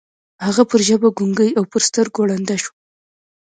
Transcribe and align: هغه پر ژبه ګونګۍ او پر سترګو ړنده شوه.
هغه 0.45 0.63
پر 0.69 0.79
ژبه 0.87 1.09
ګونګۍ 1.17 1.49
او 1.57 1.63
پر 1.71 1.81
سترګو 1.87 2.21
ړنده 2.29 2.55
شوه. 2.63 2.73